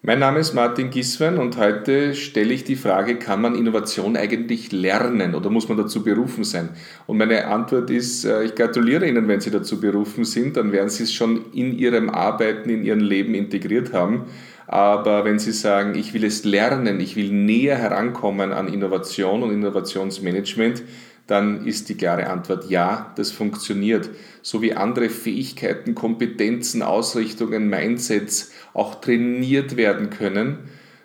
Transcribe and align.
Mein 0.00 0.20
Name 0.20 0.38
ist 0.38 0.54
Martin 0.54 0.90
Giswein 0.90 1.38
und 1.38 1.56
heute 1.56 2.14
stelle 2.14 2.54
ich 2.54 2.62
die 2.62 2.76
Frage, 2.76 3.16
kann 3.16 3.42
man 3.42 3.56
Innovation 3.56 4.16
eigentlich 4.16 4.70
lernen 4.70 5.34
oder 5.34 5.50
muss 5.50 5.68
man 5.68 5.76
dazu 5.76 6.04
berufen 6.04 6.44
sein? 6.44 6.68
Und 7.08 7.18
meine 7.18 7.48
Antwort 7.48 7.90
ist, 7.90 8.24
äh, 8.24 8.44
ich 8.44 8.54
gratuliere 8.54 9.08
Ihnen, 9.08 9.26
wenn 9.26 9.40
Sie 9.40 9.50
dazu 9.50 9.80
berufen 9.80 10.24
sind, 10.24 10.56
dann 10.56 10.70
werden 10.70 10.88
Sie 10.88 11.02
es 11.02 11.12
schon 11.12 11.46
in 11.52 11.76
Ihrem 11.76 12.10
Arbeiten, 12.10 12.70
in 12.70 12.84
Ihrem 12.84 13.00
Leben 13.00 13.34
integriert 13.34 13.92
haben. 13.92 14.26
Aber 14.68 15.24
wenn 15.24 15.40
Sie 15.40 15.50
sagen, 15.50 15.96
ich 15.96 16.14
will 16.14 16.22
es 16.22 16.44
lernen, 16.44 17.00
ich 17.00 17.16
will 17.16 17.32
näher 17.32 17.76
herankommen 17.76 18.52
an 18.52 18.72
Innovation 18.72 19.42
und 19.42 19.50
Innovationsmanagement, 19.50 20.84
dann 21.28 21.64
ist 21.66 21.88
die 21.90 21.94
klare 21.94 22.28
Antwort 22.28 22.68
ja, 22.70 23.12
das 23.16 23.30
funktioniert. 23.30 24.10
So 24.42 24.60
wie 24.62 24.74
andere 24.74 25.10
Fähigkeiten, 25.10 25.94
Kompetenzen, 25.94 26.82
Ausrichtungen, 26.82 27.68
Mindsets 27.68 28.50
auch 28.72 28.96
trainiert 28.96 29.76
werden 29.76 30.10
können, 30.10 30.58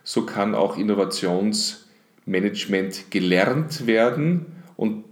so 0.04 0.26
kann 0.26 0.55
auch 0.55 0.78
Innovationsmanagement 0.78 3.12
gelernt 3.12 3.86
werden 3.86 4.48
und 4.78 5.04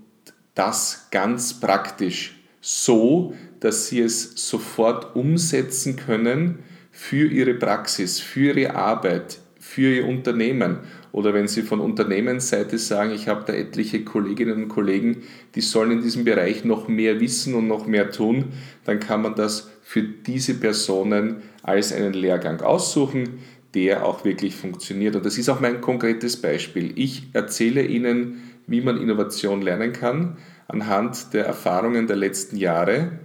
das 0.55 1.09
ganz 1.11 1.59
praktisch 1.59 2.39
so, 2.61 3.35
dass 3.59 3.87
Sie 3.87 3.99
es 3.99 4.49
sofort 4.49 5.13
umsetzen 5.15 5.97
können 5.97 6.59
für 6.91 7.27
Ihre 7.27 7.55
Praxis, 7.55 8.21
für 8.21 8.57
Ihre 8.57 8.75
Arbeit, 8.75 9.39
für 9.59 9.95
Ihr 9.95 10.07
Unternehmen 10.07 10.77
oder 11.11 11.33
wenn 11.33 11.47
Sie 11.47 11.61
von 11.61 11.79
Unternehmensseite 11.79 12.77
sagen, 12.77 13.11
ich 13.11 13.27
habe 13.27 13.43
da 13.45 13.53
etliche 13.53 14.03
Kolleginnen 14.03 14.63
und 14.63 14.69
Kollegen, 14.69 15.23
die 15.55 15.61
sollen 15.61 15.91
in 15.91 16.01
diesem 16.01 16.23
Bereich 16.23 16.63
noch 16.63 16.87
mehr 16.87 17.19
wissen 17.19 17.53
und 17.53 17.67
noch 17.67 17.85
mehr 17.85 18.11
tun, 18.11 18.45
dann 18.85 18.99
kann 18.99 19.21
man 19.21 19.35
das 19.35 19.69
für 19.81 20.03
diese 20.03 20.53
Personen 20.53 21.41
als 21.63 21.91
einen 21.91 22.13
Lehrgang 22.13 22.61
aussuchen, 22.61 23.39
der 23.73 24.05
auch 24.05 24.23
wirklich 24.23 24.55
funktioniert. 24.55 25.15
Und 25.15 25.25
das 25.25 25.37
ist 25.37 25.49
auch 25.49 25.59
mein 25.59 25.81
konkretes 25.81 26.37
Beispiel. 26.37 26.93
Ich 26.95 27.23
erzähle 27.33 27.85
Ihnen, 27.85 28.41
wie 28.67 28.81
man 28.81 28.97
Innovation 28.97 29.61
lernen 29.61 29.91
kann, 29.91 30.37
anhand 30.67 31.33
der 31.33 31.45
Erfahrungen 31.45 32.07
der 32.07 32.15
letzten 32.15 32.55
Jahre 32.57 33.19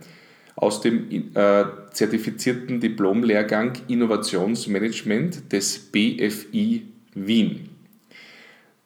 aus 0.56 0.80
dem 0.80 1.08
äh, 1.34 1.64
zertifizierten 1.92 2.80
Diplomlehrgang 2.80 3.74
Innovationsmanagement 3.88 5.52
des 5.52 5.78
BFI 5.78 6.86
Wien. 7.14 7.75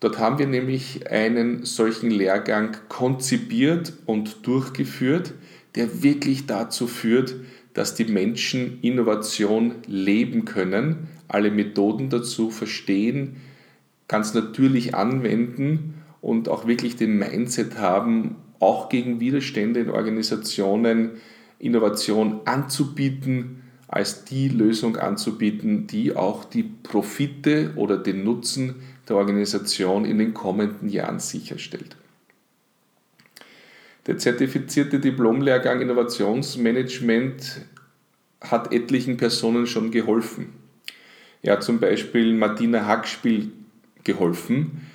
Dort 0.01 0.19
haben 0.19 0.39
wir 0.39 0.47
nämlich 0.47 1.11
einen 1.11 1.67
solchen 1.67 2.11
Lehrgang 2.11 2.77
konzipiert 2.89 3.93
und 4.07 4.47
durchgeführt, 4.47 5.35
der 5.75 6.03
wirklich 6.03 6.47
dazu 6.47 6.87
führt, 6.87 7.35
dass 7.75 7.95
die 7.95 8.07
Menschen 8.07 8.81
Innovation 8.81 9.75
leben 9.87 10.47
können, 10.47 11.09
alle 11.29 11.51
Methoden 11.51 12.09
dazu 12.09 12.51
verstehen, 12.51 13.37
ganz 14.09 14.35
natürlich 14.35 14.95
anwenden 14.95 15.95
und 16.21 16.49
auch 16.49 16.67
wirklich 16.67 16.97
den 16.97 17.19
Mindset 17.19 17.79
haben, 17.79 18.37
auch 18.59 18.89
gegen 18.89 19.21
Widerstände 19.21 19.81
in 19.81 19.91
Organisationen 19.91 21.11
Innovation 21.59 22.41
anzubieten, 22.47 23.63
als 23.87 24.25
die 24.25 24.49
Lösung 24.49 24.97
anzubieten, 24.97 25.87
die 25.87 26.17
auch 26.17 26.45
die 26.45 26.63
Profite 26.63 27.73
oder 27.77 27.99
den 27.99 28.25
Nutzen 28.25 28.77
der 29.11 29.17
Organisation 29.17 30.05
in 30.07 30.19
den 30.19 30.33
kommenden 30.33 30.89
Jahren 30.89 31.19
sicherstellt. 31.19 31.97
Der 34.07 34.17
zertifizierte 34.17 34.99
Diplomlehrgang 34.99 35.83
Innovationsmanagement 35.83 37.61
hat 38.41 38.73
etlichen 38.73 39.19
Personen 39.19 39.67
schon 39.67 39.91
geholfen. 39.91 40.55
Er 41.43 41.55
hat 41.55 41.63
zum 41.63 41.81
Beispiel 41.81 42.33
Martina 42.35 42.87
Hackspiel 42.87 43.53
geholfen, 44.05 44.87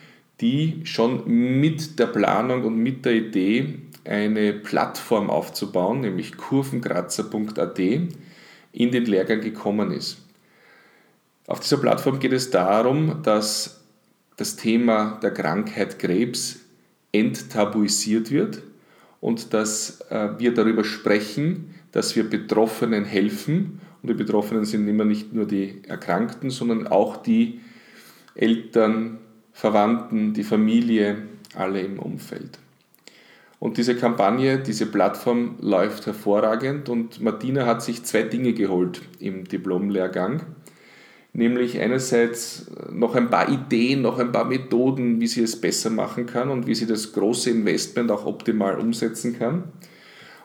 die 0.41 0.81
schon 0.83 1.27
mit 1.59 1.99
der 1.99 2.07
Planung 2.07 2.63
und 2.63 2.77
mit 2.77 3.05
der 3.05 3.13
Idee 3.13 3.79
eine 4.03 4.53
Plattform 4.53 5.29
aufzubauen, 5.29 6.01
nämlich 6.01 6.37
kurvenkratzer.at, 6.37 7.79
in 7.79 8.91
den 8.91 9.05
Lehrgang 9.05 9.41
gekommen 9.41 9.91
ist. 9.91 10.17
Auf 11.47 11.59
dieser 11.59 11.77
Plattform 11.77 12.19
geht 12.19 12.33
es 12.33 12.49
darum, 12.49 13.21
dass 13.23 13.84
das 14.37 14.55
Thema 14.55 15.19
der 15.21 15.31
Krankheit 15.31 15.99
Krebs 15.99 16.59
enttabuisiert 17.11 18.31
wird 18.31 18.61
und 19.21 19.53
dass 19.53 20.01
äh, 20.09 20.29
wir 20.37 20.53
darüber 20.53 20.83
sprechen, 20.83 21.75
dass 21.91 22.15
wir 22.15 22.29
Betroffenen 22.29 23.05
helfen. 23.05 23.79
Und 24.01 24.09
die 24.09 24.13
Betroffenen 24.13 24.65
sind 24.65 24.87
immer 24.87 25.05
nicht 25.05 25.33
nur 25.33 25.45
die 25.45 25.81
Erkrankten, 25.87 26.49
sondern 26.49 26.87
auch 26.87 27.17
die 27.17 27.61
Eltern, 28.35 29.19
Verwandten, 29.53 30.33
die 30.33 30.43
Familie, 30.43 31.23
alle 31.55 31.79
im 31.79 31.99
Umfeld. 31.99 32.59
Und 33.59 33.77
diese 33.77 33.95
Kampagne, 33.95 34.59
diese 34.59 34.85
Plattform 34.85 35.55
läuft 35.61 36.05
hervorragend 36.05 36.89
und 36.89 37.21
Martina 37.21 37.65
hat 37.65 37.81
sich 37.81 38.03
zwei 38.03 38.23
Dinge 38.23 38.53
geholt 38.53 39.01
im 39.19 39.45
Diplomlehrgang 39.45 40.41
nämlich 41.35 41.79
einerseits 41.79 42.65
noch 42.91 43.13
ein 43.15 43.29
paar 43.29 43.49
Ideen, 43.49 44.01
noch 44.01 44.19
ein 44.19 44.31
paar 44.31 44.45
Methoden, 44.45 45.19
wie 45.19 45.27
sie 45.27 45.43
es 45.43 45.59
besser 45.59 45.89
machen 45.89 46.25
kann 46.25 46.49
und 46.49 46.65
wie 46.65 46.75
sie 46.75 46.87
das 46.87 47.11
große 47.11 47.49
Investment 47.49 48.09
auch 48.09 48.25
optimal 48.25 48.79
umsetzen 48.79 49.37
kann. 49.37 49.65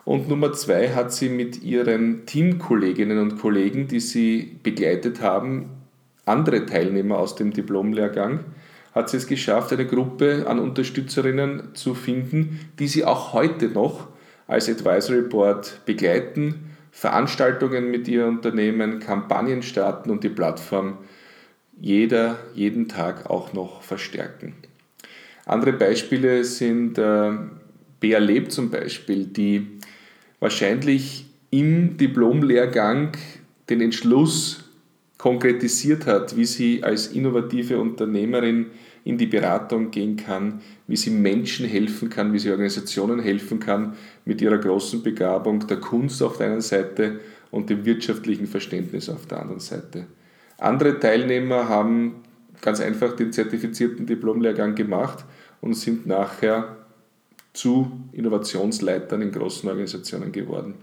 Und 0.03 0.27
Nummer 0.27 0.51
zwei 0.51 0.89
hat 0.89 1.13
sie 1.13 1.29
mit 1.29 1.63
ihren 1.63 2.25
Teamkolleginnen 2.25 3.19
und 3.19 3.39
Kollegen, 3.39 3.87
die 3.87 3.99
sie 3.99 4.57
begleitet 4.63 5.21
haben, 5.21 5.69
andere 6.25 6.65
Teilnehmer 6.65 7.19
aus 7.19 7.35
dem 7.35 7.51
Diplomlehrgang, 7.51 8.41
hat 8.93 9.09
sie 9.09 9.17
es 9.17 9.27
geschafft, 9.27 9.71
eine 9.71 9.85
Gruppe 9.85 10.45
an 10.47 10.59
Unterstützerinnen 10.59 11.73
zu 11.73 11.93
finden, 11.93 12.59
die 12.79 12.87
sie 12.87 13.05
auch 13.05 13.31
heute 13.31 13.69
noch 13.69 14.07
als 14.47 14.67
Advisory 14.67 15.21
Board 15.21 15.85
begleiten 15.85 16.70
Veranstaltungen 16.91 17.89
mit 17.89 18.07
ihr 18.07 18.27
unternehmen, 18.27 18.99
Kampagnen 18.99 19.63
starten 19.63 20.09
und 20.09 20.23
die 20.23 20.29
Plattform 20.29 20.97
jeder, 21.79 22.37
jeden 22.53 22.87
Tag 22.87 23.29
auch 23.29 23.53
noch 23.53 23.81
verstärken. 23.81 24.53
Andere 25.45 25.73
Beispiele 25.73 26.43
sind 26.43 26.97
äh, 26.97 27.31
Bea 27.99 28.19
Leb 28.19 28.51
zum 28.51 28.69
Beispiel, 28.69 29.25
die 29.25 29.79
wahrscheinlich 30.39 31.25
im 31.49 31.97
Diplomlehrgang 31.97 33.13
den 33.69 33.81
Entschluss 33.81 34.69
konkretisiert 35.17 36.05
hat, 36.05 36.35
wie 36.35 36.45
sie 36.45 36.83
als 36.83 37.07
innovative 37.07 37.79
Unternehmerin 37.79 38.67
in 39.03 39.17
die 39.17 39.25
Beratung 39.25 39.91
gehen 39.91 40.15
kann, 40.15 40.61
wie 40.87 40.95
sie 40.95 41.09
Menschen 41.09 41.65
helfen 41.65 42.09
kann, 42.09 42.33
wie 42.33 42.39
sie 42.39 42.51
Organisationen 42.51 43.19
helfen 43.19 43.59
kann 43.59 43.95
mit 44.25 44.41
ihrer 44.41 44.57
großen 44.57 45.01
Begabung 45.01 45.65
der 45.67 45.77
Kunst 45.77 46.21
auf 46.21 46.37
der 46.37 46.47
einen 46.47 46.61
Seite 46.61 47.19
und 47.49 47.69
dem 47.69 47.85
wirtschaftlichen 47.85 48.47
Verständnis 48.47 49.09
auf 49.09 49.25
der 49.25 49.41
anderen 49.41 49.59
Seite. 49.59 50.05
Andere 50.57 50.99
Teilnehmer 50.99 51.67
haben 51.67 52.23
ganz 52.61 52.79
einfach 52.79 53.15
den 53.15 53.33
zertifizierten 53.33 54.05
Diplomlehrgang 54.05 54.75
gemacht 54.75 55.25
und 55.59 55.73
sind 55.73 56.05
nachher 56.05 56.77
zu 57.53 57.91
Innovationsleitern 58.13 59.21
in 59.21 59.31
großen 59.31 59.67
Organisationen 59.67 60.31
geworden. 60.31 60.75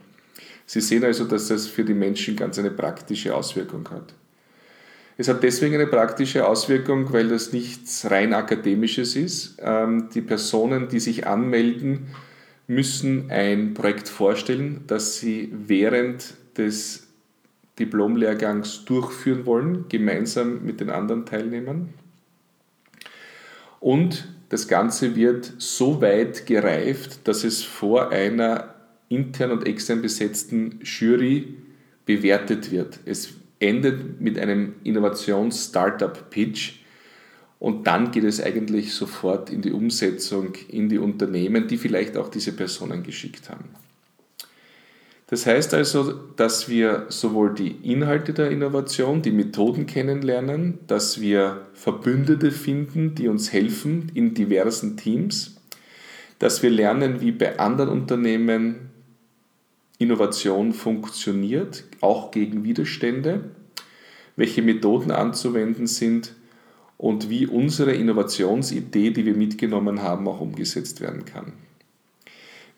Sie 0.66 0.80
sehen 0.80 1.04
also, 1.04 1.24
dass 1.24 1.48
das 1.48 1.66
für 1.66 1.84
die 1.84 1.94
Menschen 1.94 2.36
ganz 2.36 2.58
eine 2.58 2.70
praktische 2.70 3.34
Auswirkung 3.34 3.88
hat. 3.90 4.12
Es 5.20 5.26
hat 5.26 5.42
deswegen 5.42 5.74
eine 5.74 5.88
praktische 5.88 6.46
Auswirkung, 6.46 7.12
weil 7.12 7.28
das 7.28 7.52
nichts 7.52 8.08
rein 8.08 8.32
akademisches 8.32 9.16
ist. 9.16 9.56
Ähm, 9.60 10.10
die 10.14 10.20
Personen, 10.20 10.88
die 10.88 11.00
sich 11.00 11.26
anmelden, 11.26 12.06
müssen 12.68 13.28
ein 13.28 13.74
Projekt 13.74 14.08
vorstellen, 14.08 14.84
das 14.86 15.18
sie 15.18 15.52
während 15.52 16.34
des 16.56 17.08
Diplomlehrgangs 17.80 18.84
durchführen 18.84 19.44
wollen, 19.44 19.86
gemeinsam 19.88 20.64
mit 20.64 20.78
den 20.78 20.88
anderen 20.88 21.26
Teilnehmern. 21.26 21.88
Und 23.80 24.28
das 24.50 24.68
Ganze 24.68 25.16
wird 25.16 25.52
so 25.58 26.00
weit 26.00 26.46
gereift, 26.46 27.26
dass 27.26 27.42
es 27.42 27.64
vor 27.64 28.10
einer 28.10 28.72
intern 29.08 29.50
und 29.50 29.66
extern 29.66 30.00
besetzten 30.00 30.78
Jury 30.84 31.54
bewertet 32.06 32.70
wird. 32.70 33.00
Es 33.04 33.37
endet 33.60 34.20
mit 34.20 34.38
einem 34.38 34.74
Innovations-Startup-Pitch 34.84 36.74
und 37.58 37.86
dann 37.86 38.10
geht 38.10 38.24
es 38.24 38.40
eigentlich 38.40 38.94
sofort 38.94 39.50
in 39.50 39.62
die 39.62 39.72
Umsetzung 39.72 40.52
in 40.68 40.88
die 40.88 40.98
Unternehmen, 40.98 41.66
die 41.66 41.76
vielleicht 41.76 42.16
auch 42.16 42.28
diese 42.28 42.52
Personen 42.52 43.02
geschickt 43.02 43.50
haben. 43.50 43.70
Das 45.26 45.44
heißt 45.44 45.74
also, 45.74 46.12
dass 46.36 46.70
wir 46.70 47.06
sowohl 47.10 47.54
die 47.54 47.72
Inhalte 47.82 48.32
der 48.32 48.50
Innovation, 48.50 49.20
die 49.20 49.30
Methoden 49.30 49.86
kennenlernen, 49.86 50.78
dass 50.86 51.20
wir 51.20 51.66
Verbündete 51.74 52.50
finden, 52.50 53.14
die 53.14 53.28
uns 53.28 53.52
helfen 53.52 54.10
in 54.14 54.32
diversen 54.32 54.96
Teams, 54.96 55.56
dass 56.38 56.62
wir 56.62 56.70
lernen, 56.70 57.20
wie 57.20 57.32
bei 57.32 57.58
anderen 57.58 57.90
Unternehmen 57.90 58.88
Innovation 59.98 60.72
funktioniert, 60.72 61.84
auch 62.00 62.30
gegen 62.30 62.64
Widerstände. 62.64 63.50
welche 64.36 64.62
Methoden 64.62 65.10
anzuwenden 65.10 65.88
sind 65.88 66.32
und 66.96 67.28
wie 67.28 67.48
unsere 67.48 67.92
Innovationsidee, 67.92 69.10
die 69.10 69.26
wir 69.26 69.34
mitgenommen 69.34 70.00
haben, 70.02 70.28
auch 70.28 70.40
umgesetzt 70.40 71.00
werden 71.00 71.24
kann. 71.24 71.54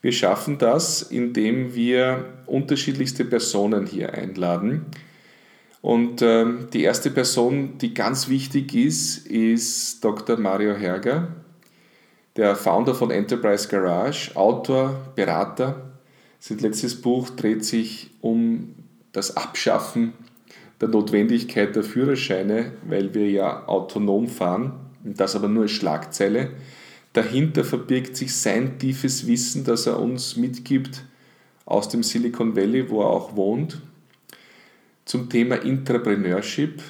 Wir 0.01 0.11
schaffen 0.11 0.57
das, 0.57 1.03
indem 1.03 1.75
wir 1.75 2.25
unterschiedlichste 2.47 3.25
Personen 3.25 3.85
hier 3.85 4.13
einladen. 4.15 4.87
Und 5.81 6.23
äh, 6.23 6.45
die 6.73 6.83
erste 6.83 7.11
Person, 7.11 7.77
die 7.77 7.93
ganz 7.93 8.27
wichtig 8.27 8.73
ist, 8.73 9.27
ist 9.27 10.03
Dr. 10.03 10.37
Mario 10.37 10.73
Herger, 10.75 11.27
der 12.35 12.55
Founder 12.55 12.95
von 12.95 13.11
Enterprise 13.11 13.67
Garage, 13.67 14.35
Autor, 14.35 15.13
Berater. 15.15 15.90
Sein 16.43 16.57
letztes 16.57 16.99
Buch 16.99 17.29
dreht 17.29 17.63
sich 17.63 18.09
um 18.19 18.73
das 19.11 19.37
Abschaffen 19.37 20.13
der 20.81 20.87
Notwendigkeit 20.87 21.75
der 21.75 21.83
Führerscheine, 21.83 22.71
weil 22.89 23.13
wir 23.13 23.29
ja 23.29 23.67
autonom 23.67 24.27
fahren, 24.27 24.73
das 25.03 25.35
aber 25.35 25.47
nur 25.47 25.63
als 25.63 25.71
Schlagzeile. 25.73 26.49
Dahinter 27.13 27.63
verbirgt 27.63 28.17
sich 28.17 28.33
sein 28.33 28.79
tiefes 28.79 29.27
Wissen, 29.27 29.65
das 29.65 29.85
er 29.85 29.99
uns 29.99 30.35
mitgibt 30.35 31.03
aus 31.65 31.89
dem 31.89 32.01
Silicon 32.01 32.55
Valley, 32.55 32.89
wo 32.89 33.01
er 33.01 33.11
auch 33.11 33.35
wohnt, 33.35 33.79
zum 35.05 35.29
Thema 35.29 35.63
Entrepreneurship. 35.63 36.81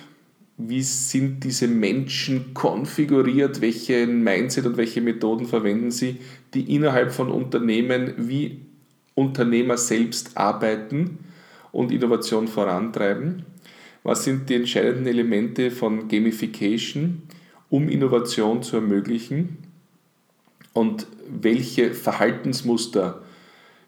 Wie 0.56 0.82
sind 0.82 1.44
diese 1.44 1.68
Menschen 1.68 2.54
konfiguriert? 2.54 3.60
Welche 3.60 4.08
Mindset 4.08 4.66
und 4.66 4.78
welche 4.78 5.02
Methoden 5.02 5.46
verwenden 5.46 5.92
sie, 5.92 6.22
die 6.54 6.74
innerhalb 6.74 7.12
von 7.12 7.30
Unternehmen 7.30 8.14
wie 8.18 8.71
Unternehmer 9.22 9.78
selbst 9.78 10.36
arbeiten 10.36 11.20
und 11.72 11.92
Innovation 11.92 12.48
vorantreiben? 12.48 13.46
Was 14.04 14.24
sind 14.24 14.50
die 14.50 14.56
entscheidenden 14.56 15.08
Elemente 15.08 15.70
von 15.70 16.08
Gamification, 16.08 17.22
um 17.70 17.88
Innovation 17.88 18.64
zu 18.64 18.78
ermöglichen? 18.78 19.58
Und 20.74 21.06
welche 21.30 21.94
Verhaltensmuster 21.94 23.22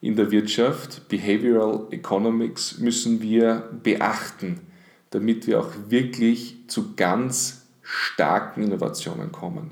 in 0.01 0.15
der 0.15 0.30
Wirtschaft, 0.30 1.07
Behavioral 1.07 1.88
Economics, 1.89 2.77
müssen 2.77 3.21
wir 3.21 3.69
beachten, 3.81 4.59
damit 5.09 5.47
wir 5.47 5.62
auch 5.62 5.71
wirklich 5.89 6.57
zu 6.68 6.94
ganz 6.95 7.65
starken 7.81 8.63
Innovationen 8.63 9.31
kommen? 9.31 9.71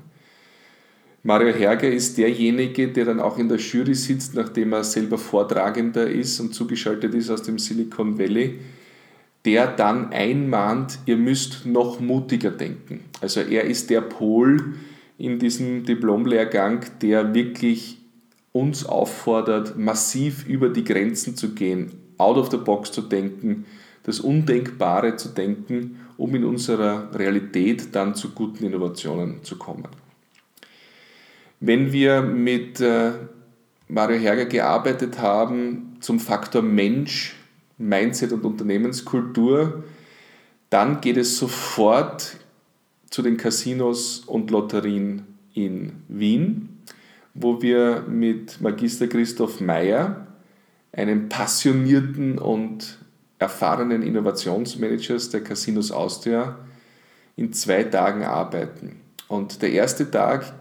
Mario 1.22 1.54
Herger 1.54 1.88
ist 1.88 2.18
derjenige, 2.18 2.88
der 2.88 3.04
dann 3.04 3.20
auch 3.20 3.38
in 3.38 3.48
der 3.48 3.58
Jury 3.58 3.94
sitzt, 3.94 4.34
nachdem 4.34 4.72
er 4.72 4.82
selber 4.82 5.18
Vortragender 5.18 6.08
ist 6.08 6.40
und 6.40 6.52
zugeschaltet 6.54 7.14
ist 7.14 7.30
aus 7.30 7.42
dem 7.42 7.58
Silicon 7.58 8.18
Valley 8.18 8.58
der 9.44 9.66
dann 9.66 10.12
einmahnt, 10.12 11.00
ihr 11.06 11.16
müsst 11.16 11.66
noch 11.66 12.00
mutiger 12.00 12.50
denken. 12.50 13.00
Also 13.20 13.40
er 13.40 13.64
ist 13.64 13.90
der 13.90 14.00
Pol 14.00 14.74
in 15.18 15.38
diesem 15.38 15.84
Diplomlehrgang, 15.84 16.84
der 17.00 17.34
wirklich 17.34 17.98
uns 18.52 18.86
auffordert, 18.86 19.78
massiv 19.78 20.46
über 20.46 20.68
die 20.68 20.84
Grenzen 20.84 21.36
zu 21.36 21.54
gehen, 21.54 21.92
out 22.18 22.36
of 22.36 22.50
the 22.50 22.56
box 22.56 22.92
zu 22.92 23.02
denken, 23.02 23.64
das 24.04 24.20
Undenkbare 24.20 25.16
zu 25.16 25.28
denken, 25.28 25.98
um 26.16 26.34
in 26.34 26.44
unserer 26.44 27.08
Realität 27.14 27.94
dann 27.94 28.14
zu 28.14 28.30
guten 28.30 28.64
Innovationen 28.64 29.42
zu 29.42 29.56
kommen. 29.56 29.88
Wenn 31.64 31.92
wir 31.92 32.22
mit 32.22 32.80
äh, 32.80 33.12
Mario 33.86 34.18
Herger 34.18 34.46
gearbeitet 34.46 35.20
haben 35.20 35.96
zum 36.00 36.18
Faktor 36.18 36.60
Mensch 36.60 37.36
Mindset 37.78 38.32
und 38.32 38.44
Unternehmenskultur, 38.44 39.84
dann 40.70 41.00
geht 41.00 41.16
es 41.16 41.38
sofort 41.38 42.36
zu 43.10 43.22
den 43.22 43.36
Casinos 43.36 44.24
und 44.26 44.50
Lotterien 44.50 45.22
in 45.54 46.02
Wien, 46.08 46.80
wo 47.32 47.62
wir 47.62 48.06
mit 48.08 48.60
Magister 48.60 49.06
Christoph 49.06 49.60
Meyer, 49.60 50.26
einem 50.90 51.28
passionierten 51.28 52.40
und 52.40 52.98
erfahrenen 53.38 54.02
Innovationsmanager 54.02 55.16
der 55.30 55.44
Casinos 55.44 55.92
Austria, 55.92 56.58
in 57.36 57.52
zwei 57.52 57.84
Tagen 57.84 58.24
arbeiten. 58.24 58.96
Und 59.28 59.62
der 59.62 59.70
erste 59.70 60.10
Tag 60.10 60.52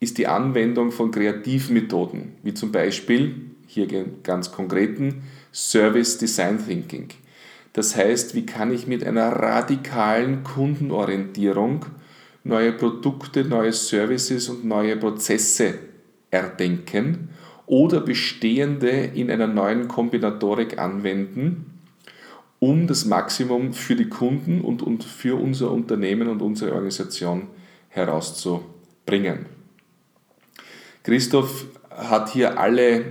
ist 0.00 0.16
die 0.16 0.26
Anwendung 0.26 0.90
von 0.90 1.10
Kreativmethoden, 1.10 2.32
wie 2.42 2.54
zum 2.54 2.72
Beispiel, 2.72 3.34
hier 3.66 3.86
ganz 4.22 4.50
konkreten, 4.50 5.22
Service 5.52 6.18
Design 6.18 6.58
Thinking. 6.66 7.08
Das 7.72 7.94
heißt, 7.94 8.34
wie 8.34 8.46
kann 8.46 8.72
ich 8.72 8.86
mit 8.86 9.04
einer 9.04 9.28
radikalen 9.28 10.42
Kundenorientierung 10.42 11.86
neue 12.42 12.72
Produkte, 12.72 13.44
neue 13.44 13.72
Services 13.72 14.48
und 14.48 14.64
neue 14.64 14.96
Prozesse 14.96 15.74
erdenken 16.30 17.28
oder 17.66 18.00
bestehende 18.00 18.88
in 18.88 19.30
einer 19.30 19.46
neuen 19.46 19.86
Kombinatorik 19.86 20.78
anwenden, 20.78 21.80
um 22.58 22.86
das 22.86 23.04
Maximum 23.04 23.72
für 23.72 23.94
die 23.94 24.08
Kunden 24.08 24.62
und, 24.62 24.82
und 24.82 25.04
für 25.04 25.40
unser 25.40 25.70
Unternehmen 25.70 26.28
und 26.28 26.42
unsere 26.42 26.72
Organisation 26.72 27.48
herauszubringen. 27.88 29.59
Christoph 31.02 31.66
hat 31.90 32.32
hier 32.32 32.58
alle 32.58 33.04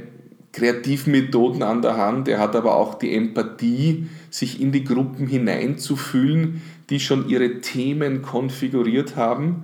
Kreativmethoden 0.51 1.63
an 1.63 1.81
der 1.81 1.97
Hand, 1.97 2.27
er 2.27 2.39
hat 2.39 2.55
aber 2.55 2.75
auch 2.75 2.95
die 2.95 3.13
Empathie, 3.13 4.07
sich 4.29 4.61
in 4.61 4.71
die 4.71 4.83
Gruppen 4.83 5.27
hineinzufühlen, 5.27 6.61
die 6.89 6.99
schon 6.99 7.29
ihre 7.29 7.61
Themen 7.61 8.21
konfiguriert 8.21 9.15
haben 9.15 9.63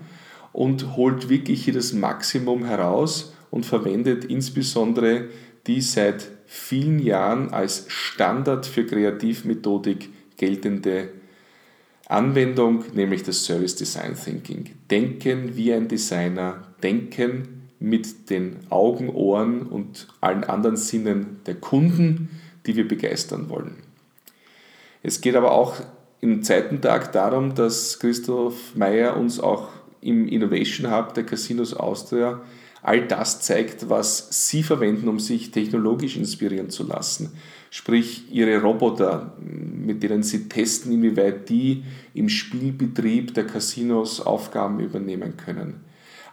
und 0.54 0.95
holt 0.95 1.30
wirklich 1.30 1.66
hier 1.66 1.74
das 1.74 1.94
Maximum 1.94 2.66
heraus 2.66 3.33
und 3.51 3.66
verwendet 3.66 4.25
insbesondere 4.25 5.25
die 5.68 5.81
seit 5.81 6.28
vielen 6.45 7.00
Jahren 7.00 7.51
als 7.51 7.86
Standard 7.88 8.66
für 8.66 8.86
Kreativmethodik 8.86 10.10
geltende 10.38 11.10
Anwendung, 12.07 12.83
nämlich 12.94 13.24
das 13.24 13.44
Service 13.44 13.75
Design 13.75 14.16
Thinking. 14.16 14.69
Denken 14.92 15.56
wie 15.56 15.74
ein 15.74 15.88
Designer, 15.88 16.68
denken 16.83 17.55
mit 17.80 18.30
den 18.30 18.57
Augen, 18.69 19.10
Ohren 19.10 19.63
und 19.63 20.07
allen 20.22 20.44
anderen 20.44 20.77
Sinnen 20.77 21.42
der 21.45 21.56
Kunden, 21.56 22.30
die 22.66 22.75
wir 22.75 22.88
begeistern 22.88 23.50
wollen. 23.50 23.75
Es 25.04 25.22
geht 25.22 25.36
aber 25.36 25.51
auch 25.51 25.75
im 26.22 26.42
zweiten 26.42 26.81
Tag 26.81 27.12
darum, 27.12 27.54
dass 27.54 28.00
Christoph 28.00 28.75
Meyer 28.75 29.18
uns 29.18 29.40
auch 29.40 29.69
im 30.02 30.28
Innovation 30.28 30.92
Hub 30.92 31.14
der 31.14 31.26
Casinos 31.26 31.73
Austria 31.73 32.42
all 32.81 33.07
das 33.07 33.42
zeigt, 33.42 33.90
was 33.90 34.49
sie 34.49 34.61
verwenden, 34.61 35.07
um 35.07 35.19
sich 35.19 35.49
technologisch 35.49 36.18
inspirieren 36.18 36.69
zu 36.69 36.83
lassen. 36.83 37.31
Sprich, 37.71 38.31
ihre 38.31 38.61
Roboter, 38.61 39.35
mit 39.40 40.04
denen 40.04 40.21
sie 40.21 40.47
testen, 40.47 40.92
inwieweit 40.92 41.49
die 41.49 41.83
im 42.14 42.30
Spielbetrieb 42.30 43.33
der 43.33 43.47
Casinos 43.47 44.21
Aufgaben 44.21 44.80
übernehmen 44.80 45.35
können 45.35 45.85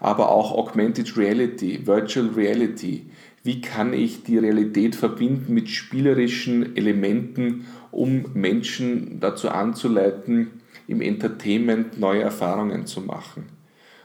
aber 0.02 0.30
auch 0.30 0.50
Augmented 0.50 1.16
Reality, 1.16 1.86
Virtual 1.86 2.26
Reality. 2.26 3.06
Wie 3.44 3.60
kann 3.60 3.92
ich 3.92 4.24
die 4.24 4.36
Realität 4.36 4.96
verbinden 4.96 5.54
mit 5.54 5.68
spielerischen 5.68 6.76
Elementen, 6.76 7.66
um 7.92 8.24
Menschen 8.34 9.20
dazu 9.20 9.48
anzuleiten, 9.48 10.60
im 10.88 11.00
Entertainment 11.02 12.00
neue 12.00 12.22
Erfahrungen 12.22 12.84
zu 12.86 13.00
machen? 13.00 13.44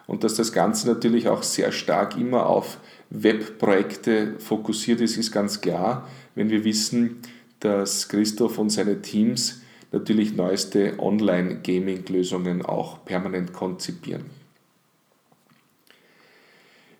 Und 0.05 0.23
dass 0.23 0.35
das 0.35 0.53
Ganze 0.53 0.87
natürlich 0.87 1.29
auch 1.29 1.41
sehr 1.41 1.71
stark 1.71 2.15
immer 2.15 2.45
auf 2.45 2.77
Webprojekte 3.09 4.35
fokussiert 4.37 5.01
ist, 5.01 5.17
ist 5.17 5.31
ganz 5.31 5.61
klar, 5.61 6.07
wenn 6.35 6.51
wir 6.51 6.63
wissen, 6.63 7.17
dass 7.59 8.07
Christoph 8.07 8.59
und 8.59 8.69
seine 8.69 9.01
Teams 9.01 9.63
natürlich 9.91 10.35
neueste 10.35 10.99
Online-Gaming-Lösungen 10.99 12.63
auch 12.63 13.03
permanent 13.03 13.51
konzipieren. 13.51 14.36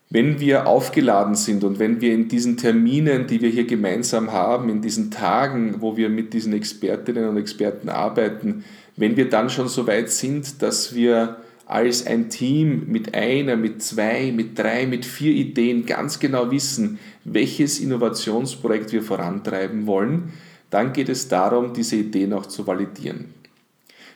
Wenn 0.10 0.40
wir 0.40 0.68
aufgeladen 0.68 1.36
sind 1.36 1.66
und 1.66 1.80
wenn 1.80 2.00
wir 2.00 2.14
in 2.14 2.30
diesen 2.30 2.56
Terminen, 2.56 3.28
die 3.28 3.42
wir 3.42 3.50
hier 3.50 3.66
gemeinsam 3.66 4.32
haben, 4.32 4.70
in 4.70 4.82
diesen 4.82 5.12
Tagen, 5.12 5.82
wo 5.82 5.98
wir 5.98 6.08
mit 6.08 6.34
diesen 6.34 6.54
Expertinnen 6.54 7.28
und 7.28 7.38
Experten 7.38 7.90
arbeiten, 7.90 8.64
wenn 8.96 9.18
wir 9.18 9.30
dann 9.30 9.50
schon 9.50 9.68
so 9.68 9.86
weit 9.86 10.10
sind, 10.10 10.62
dass 10.62 10.96
wir 10.96 11.38
als 11.66 12.08
ein 12.08 12.30
Team 12.30 12.86
mit 12.88 13.14
einer, 13.14 13.58
mit 13.58 13.84
zwei, 13.84 14.32
mit 14.32 14.58
drei, 14.58 14.88
mit 14.88 15.06
vier 15.06 15.34
Ideen 15.34 15.86
ganz 15.86 16.20
genau 16.20 16.50
wissen, 16.50 17.00
welches 17.26 17.80
Innovationsprojekt 17.80 18.94
wir 18.94 19.04
vorantreiben 19.04 19.86
wollen, 19.86 20.32
dann 20.70 20.94
geht 20.94 21.10
es 21.10 21.28
darum, 21.28 21.74
diese 21.74 21.98
Ideen 21.98 22.32
auch 22.32 22.46
zu 22.46 22.66
validieren. 22.66 23.34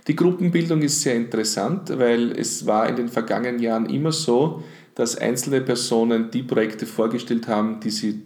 Die 0.08 0.16
Gruppenbildung 0.16 0.82
ist 0.82 1.02
sehr 1.02 1.16
interessant, 1.16 1.92
weil 2.00 2.32
es 2.32 2.66
war 2.66 2.90
in 2.90 2.96
den 2.96 3.10
vergangenen 3.10 3.62
Jahren 3.62 3.88
immer 3.88 4.12
so, 4.12 4.64
dass 4.96 5.18
einzelne 5.18 5.62
Personen 5.62 6.32
die 6.32 6.44
Projekte 6.44 6.86
vorgestellt 6.86 7.48
haben, 7.48 7.80
die 7.80 7.90
sie 7.90 8.22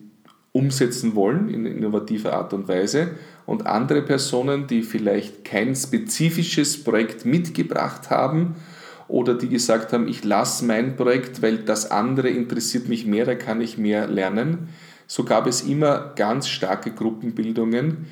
umsetzen 0.52 1.16
wollen 1.16 1.50
in 1.50 1.66
innovativer 1.66 2.34
Art 2.34 2.54
und 2.54 2.68
Weise 2.68 3.12
und 3.46 3.68
andere 3.68 4.02
Personen, 4.02 4.68
die 4.68 4.84
vielleicht 4.84 5.44
kein 5.44 5.76
spezifisches 5.76 6.84
Projekt 6.84 7.26
mitgebracht 7.26 8.10
haben 8.10 8.56
oder 9.08 9.36
die 9.36 9.50
gesagt 9.50 9.94
haben, 9.94 10.08
ich 10.08 10.24
lasse 10.24 10.66
mein 10.66 10.96
Projekt, 10.96 11.42
weil 11.42 11.58
das 11.58 11.92
andere 11.92 12.30
interessiert 12.30 12.88
mich 12.88 13.06
mehr, 13.06 13.26
da 13.26 13.36
kann 13.36 13.62
ich 13.62 13.78
mehr 13.78 14.08
lernen. 14.08 14.70
So 15.08 15.24
gab 15.24 15.46
es 15.46 15.62
immer 15.62 16.14
ganz 16.16 16.48
starke 16.48 16.92
Gruppenbildungen, 16.92 18.08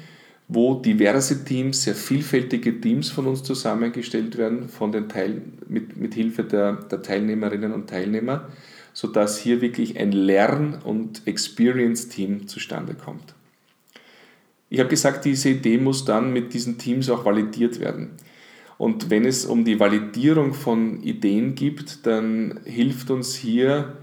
wo 0.53 0.75
diverse 0.75 1.43
Teams, 1.45 1.83
sehr 1.83 1.95
vielfältige 1.95 2.79
Teams 2.79 3.09
von 3.09 3.27
uns 3.27 3.43
zusammengestellt 3.43 4.37
werden, 4.37 4.69
von 4.69 4.91
den 4.91 5.09
Teil, 5.09 5.41
mit, 5.67 5.97
mit 5.97 6.13
Hilfe 6.13 6.43
der, 6.43 6.73
der 6.73 7.01
Teilnehmerinnen 7.01 7.73
und 7.73 7.89
Teilnehmer 7.89 8.47
sodass 8.93 9.39
hier 9.39 9.61
wirklich 9.61 9.99
ein 9.99 10.11
Lern- 10.11 10.79
und 10.83 11.27
Experience-Team 11.27 12.47
zustande 12.47 12.93
kommt. 12.93 13.33
Ich 14.69 14.79
habe 14.79 14.89
gesagt, 14.89 15.25
diese 15.25 15.49
Idee 15.49 15.77
muss 15.77 16.05
dann 16.05 16.31
mit 16.31 16.53
diesen 16.53 16.77
Teams 16.77 17.09
auch 17.09 17.25
validiert 17.25 17.79
werden. 17.79 18.11
Und 18.77 19.09
wenn 19.09 19.25
es 19.25 19.45
um 19.45 19.65
die 19.65 19.79
Validierung 19.79 20.53
von 20.53 21.01
Ideen 21.03 21.55
gibt, 21.55 22.05
dann 22.05 22.59
hilft 22.65 23.11
uns 23.11 23.35
hier 23.35 23.97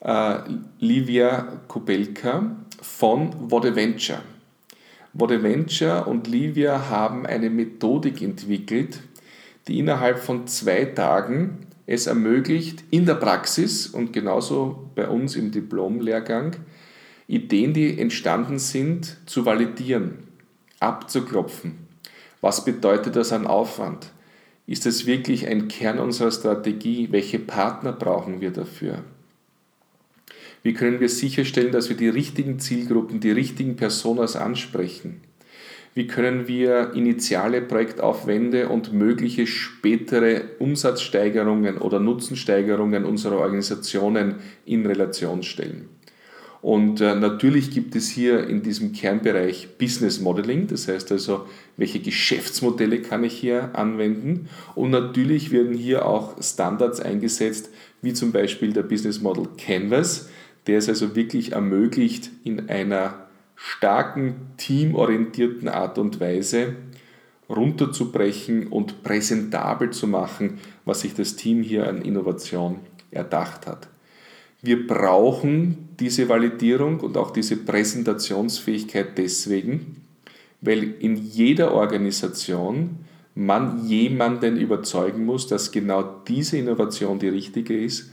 äh, 0.00 0.38
Livia 0.78 1.60
Kubelka 1.68 2.56
von 2.80 3.50
Vodeventure. 3.50 4.20
Vodeventure 5.12 6.04
und 6.04 6.26
Livia 6.26 6.90
haben 6.90 7.26
eine 7.26 7.50
Methodik 7.50 8.22
entwickelt, 8.22 9.00
die 9.66 9.78
innerhalb 9.78 10.18
von 10.18 10.46
zwei 10.46 10.84
Tagen 10.84 11.66
es 11.86 12.06
ermöglicht, 12.06 12.84
in 12.90 13.06
der 13.06 13.14
Praxis 13.14 13.86
und 13.86 14.12
genauso 14.12 14.90
bei 14.94 15.08
uns 15.08 15.36
im 15.36 15.50
Diplomlehrgang, 15.50 16.56
Ideen, 17.26 17.74
die 17.74 17.98
entstanden 17.98 18.58
sind, 18.58 19.16
zu 19.26 19.44
validieren, 19.46 20.18
abzuklopfen. 20.80 21.78
Was 22.40 22.64
bedeutet 22.64 23.16
das 23.16 23.32
an 23.32 23.46
Aufwand? 23.46 24.12
Ist 24.66 24.86
es 24.86 25.06
wirklich 25.06 25.46
ein 25.46 25.68
Kern 25.68 25.98
unserer 25.98 26.30
Strategie? 26.30 27.08
Welche 27.10 27.38
Partner 27.38 27.92
brauchen 27.92 28.40
wir 28.40 28.50
dafür? 28.50 29.02
Wie 30.62 30.74
können 30.74 31.00
wir 31.00 31.08
sicherstellen, 31.08 31.72
dass 31.72 31.88
wir 31.88 31.96
die 31.96 32.08
richtigen 32.08 32.58
Zielgruppen, 32.58 33.20
die 33.20 33.30
richtigen 33.30 33.76
Personas 33.76 34.36
ansprechen? 34.36 35.20
wie 35.98 36.06
können 36.06 36.46
wir 36.46 36.92
initiale 36.94 37.60
Projektaufwände 37.60 38.68
und 38.68 38.92
mögliche 38.92 39.48
spätere 39.48 40.42
Umsatzsteigerungen 40.60 41.76
oder 41.76 41.98
Nutzensteigerungen 41.98 43.04
unserer 43.04 43.38
Organisationen 43.38 44.36
in 44.64 44.86
Relation 44.86 45.42
stellen. 45.42 45.88
Und 46.62 47.00
äh, 47.00 47.16
natürlich 47.16 47.72
gibt 47.72 47.96
es 47.96 48.08
hier 48.08 48.46
in 48.46 48.62
diesem 48.62 48.92
Kernbereich 48.92 49.70
Business 49.76 50.20
Modeling, 50.20 50.68
das 50.68 50.86
heißt 50.86 51.10
also, 51.10 51.46
welche 51.76 51.98
Geschäftsmodelle 51.98 53.02
kann 53.02 53.24
ich 53.24 53.32
hier 53.32 53.70
anwenden. 53.74 54.48
Und 54.76 54.90
natürlich 54.90 55.50
werden 55.50 55.74
hier 55.74 56.06
auch 56.06 56.40
Standards 56.40 57.00
eingesetzt, 57.00 57.70
wie 58.02 58.12
zum 58.12 58.30
Beispiel 58.30 58.72
der 58.72 58.84
Business 58.84 59.20
Model 59.20 59.48
Canvas, 59.56 60.28
der 60.68 60.78
es 60.78 60.88
also 60.88 61.16
wirklich 61.16 61.52
ermöglicht, 61.52 62.30
in 62.44 62.68
einer 62.68 63.26
starken, 63.56 64.52
teamorientierten 64.58 65.68
Art 65.68 65.98
und 65.98 66.20
Weise 66.20 66.76
runterzubrechen 67.48 68.66
und 68.66 69.02
präsentabel 69.02 69.90
zu 69.90 70.06
machen, 70.06 70.58
was 70.84 71.00
sich 71.00 71.14
das 71.14 71.36
Team 71.36 71.62
hier 71.62 71.88
an 71.88 72.02
Innovation 72.02 72.80
erdacht 73.10 73.66
hat. 73.66 73.88
Wir 74.60 74.86
brauchen 74.86 75.88
diese 75.98 76.28
Validierung 76.28 77.00
und 77.00 77.16
auch 77.16 77.30
diese 77.30 77.56
Präsentationsfähigkeit 77.56 79.16
deswegen, 79.16 80.02
weil 80.60 80.94
in 81.00 81.16
jeder 81.16 81.72
Organisation 81.72 82.98
man 83.34 83.86
jemanden 83.86 84.58
überzeugen 84.58 85.24
muss, 85.24 85.46
dass 85.46 85.70
genau 85.70 86.02
diese 86.26 86.58
Innovation 86.58 87.18
die 87.18 87.28
richtige 87.28 87.74
ist 87.82 88.10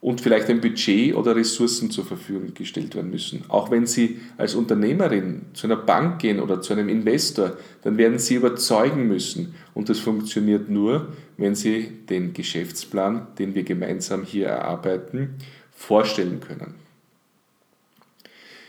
und 0.00 0.22
vielleicht 0.22 0.48
ein 0.48 0.60
Budget 0.60 1.14
oder 1.14 1.36
Ressourcen 1.36 1.90
zur 1.90 2.06
Verfügung 2.06 2.54
gestellt 2.54 2.94
werden 2.94 3.10
müssen. 3.10 3.44
Auch 3.48 3.70
wenn 3.70 3.86
Sie 3.86 4.20
als 4.38 4.54
Unternehmerin 4.54 5.42
zu 5.52 5.66
einer 5.66 5.76
Bank 5.76 6.20
gehen 6.20 6.40
oder 6.40 6.62
zu 6.62 6.72
einem 6.72 6.88
Investor, 6.88 7.58
dann 7.82 7.98
werden 7.98 8.18
Sie 8.18 8.36
überzeugen 8.36 9.08
müssen. 9.08 9.54
Und 9.74 9.90
das 9.90 9.98
funktioniert 9.98 10.70
nur, 10.70 11.08
wenn 11.36 11.54
Sie 11.54 11.90
den 12.08 12.32
Geschäftsplan, 12.32 13.26
den 13.38 13.54
wir 13.54 13.62
gemeinsam 13.62 14.24
hier 14.24 14.48
erarbeiten, 14.48 15.34
vorstellen 15.70 16.40
können. 16.40 16.74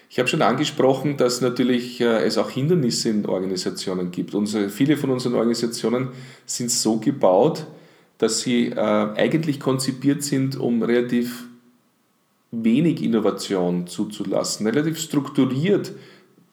Ich 0.09 0.19
habe 0.19 0.27
schon 0.27 0.41
angesprochen, 0.41 1.15
dass 1.15 1.39
natürlich 1.39 2.01
äh, 2.01 2.25
es 2.25 2.37
auch 2.37 2.49
Hindernisse 2.49 3.07
in 3.07 3.25
Organisationen 3.25 4.11
gibt. 4.11 4.35
Unsere, 4.35 4.67
viele 4.67 4.97
von 4.97 5.09
unseren 5.09 5.35
Organisationen 5.35 6.09
sind 6.45 6.69
so 6.69 6.97
gebaut, 6.97 7.65
dass 8.21 8.41
sie 8.41 8.67
äh, 8.67 8.75
eigentlich 8.75 9.59
konzipiert 9.59 10.21
sind, 10.21 10.55
um 10.55 10.83
relativ 10.83 11.47
wenig 12.51 13.01
Innovation 13.01 13.87
zuzulassen, 13.87 14.67
relativ 14.67 14.99
strukturiert 14.99 15.91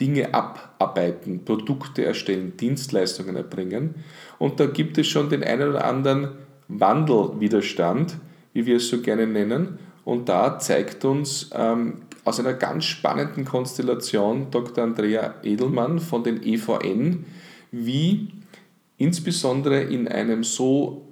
Dinge 0.01 0.33
abarbeiten, 0.33 1.45
Produkte 1.45 2.07
erstellen, 2.07 2.57
Dienstleistungen 2.57 3.37
erbringen. 3.37 3.97
Und 4.39 4.61
da 4.61 4.65
gibt 4.65 4.97
es 4.97 5.09
schon 5.09 5.29
den 5.29 5.45
einen 5.45 5.69
oder 5.69 5.85
anderen 5.85 6.29
Wandelwiderstand, 6.69 8.17
wie 8.55 8.65
wir 8.65 8.77
es 8.77 8.89
so 8.89 9.03
gerne 9.03 9.27
nennen. 9.27 9.79
Und 10.07 10.31
da 10.31 10.59
zeigt 10.59 11.05
uns 11.05 11.51
ähm, 11.53 11.99
aus 12.25 12.41
einer 12.41 12.55
ganz 12.55 12.87
spannenden 12.87 13.45
Konstellation 13.45 14.51
Dr. 14.51 14.85
Andrea 14.85 15.35
Edelmann 15.43 15.99
von 15.99 16.25
den 16.25 16.43
EVN, 16.43 17.27
wie 17.73 18.29
insbesondere 18.97 19.83
in 19.83 20.09
einem 20.09 20.45
so 20.45 21.08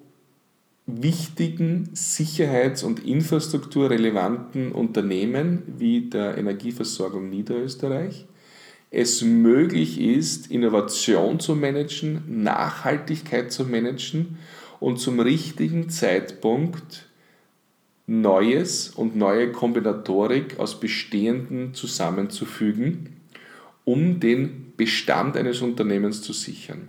wichtigen 0.86 1.90
sicherheits- 1.94 2.82
und 2.82 3.04
infrastrukturrelevanten 3.04 4.72
Unternehmen 4.72 5.62
wie 5.66 6.08
der 6.08 6.38
Energieversorgung 6.38 7.28
Niederösterreich 7.28 8.26
es 8.90 9.22
möglich 9.22 10.00
ist, 10.00 10.50
Innovation 10.50 11.40
zu 11.40 11.54
managen, 11.54 12.42
Nachhaltigkeit 12.42 13.52
zu 13.52 13.64
managen 13.64 14.38
und 14.80 14.98
zum 14.98 15.20
richtigen 15.20 15.88
Zeitpunkt 15.90 17.06
Neues 18.06 18.90
und 18.90 19.16
neue 19.16 19.50
Kombinatorik 19.50 20.60
aus 20.60 20.78
Bestehenden 20.78 21.74
zusammenzufügen, 21.74 23.20
um 23.84 24.20
den 24.20 24.72
Bestand 24.76 25.36
eines 25.36 25.60
Unternehmens 25.60 26.22
zu 26.22 26.32
sichern. 26.32 26.88